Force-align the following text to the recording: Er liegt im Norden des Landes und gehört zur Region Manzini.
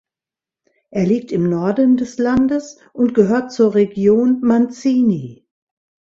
Er 0.89 1.05
liegt 1.05 1.31
im 1.31 1.47
Norden 1.47 1.95
des 1.95 2.17
Landes 2.17 2.79
und 2.91 3.13
gehört 3.13 3.51
zur 3.53 3.75
Region 3.75 4.39
Manzini. 4.43 5.45